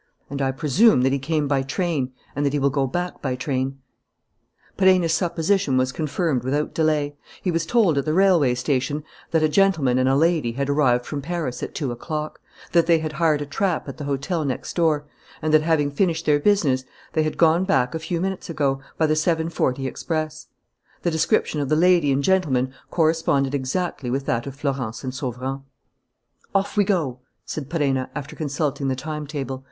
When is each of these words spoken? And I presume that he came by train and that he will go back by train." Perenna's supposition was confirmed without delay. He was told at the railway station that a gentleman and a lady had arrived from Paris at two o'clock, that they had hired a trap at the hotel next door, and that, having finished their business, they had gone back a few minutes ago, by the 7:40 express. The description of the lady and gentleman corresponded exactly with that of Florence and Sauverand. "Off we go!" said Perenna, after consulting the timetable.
And 0.31 0.41
I 0.41 0.51
presume 0.51 1.01
that 1.01 1.11
he 1.13 1.19
came 1.19 1.47
by 1.47 1.61
train 1.61 2.11
and 2.35 2.43
that 2.43 2.53
he 2.53 2.57
will 2.57 2.71
go 2.71 2.87
back 2.87 3.21
by 3.21 3.35
train." 3.35 3.77
Perenna's 4.75 5.13
supposition 5.13 5.77
was 5.77 5.91
confirmed 5.91 6.43
without 6.43 6.73
delay. 6.73 7.15
He 7.43 7.51
was 7.51 7.67
told 7.67 7.99
at 7.99 8.05
the 8.05 8.13
railway 8.15 8.55
station 8.55 9.03
that 9.29 9.43
a 9.43 9.47
gentleman 9.47 9.99
and 9.99 10.09
a 10.09 10.15
lady 10.15 10.53
had 10.53 10.71
arrived 10.71 11.05
from 11.05 11.21
Paris 11.21 11.61
at 11.61 11.75
two 11.75 11.91
o'clock, 11.91 12.41
that 12.71 12.87
they 12.87 12.97
had 12.97 13.11
hired 13.11 13.43
a 13.43 13.45
trap 13.45 13.87
at 13.87 13.97
the 13.97 14.05
hotel 14.05 14.43
next 14.43 14.75
door, 14.75 15.05
and 15.39 15.53
that, 15.53 15.61
having 15.61 15.91
finished 15.91 16.25
their 16.25 16.39
business, 16.39 16.83
they 17.13 17.21
had 17.21 17.37
gone 17.37 17.63
back 17.63 17.93
a 17.93 17.99
few 17.99 18.19
minutes 18.19 18.49
ago, 18.49 18.81
by 18.97 19.05
the 19.05 19.13
7:40 19.13 19.85
express. 19.87 20.47
The 21.03 21.11
description 21.11 21.61
of 21.61 21.69
the 21.69 21.75
lady 21.75 22.11
and 22.11 22.23
gentleman 22.23 22.73
corresponded 22.89 23.53
exactly 23.53 24.09
with 24.09 24.25
that 24.25 24.47
of 24.47 24.55
Florence 24.55 25.03
and 25.03 25.13
Sauverand. 25.13 25.61
"Off 26.55 26.75
we 26.75 26.85
go!" 26.85 27.19
said 27.45 27.69
Perenna, 27.69 28.09
after 28.15 28.35
consulting 28.35 28.87
the 28.87 28.95
timetable. 28.95 29.59